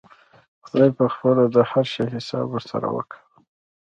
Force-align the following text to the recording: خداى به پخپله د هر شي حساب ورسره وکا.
خداى 0.65 0.89
به 0.95 1.03
پخپله 1.09 1.43
د 1.55 1.57
هر 1.71 1.85
شي 1.93 2.03
حساب 2.13 2.45
ورسره 2.49 2.87
وکا. 2.95 3.19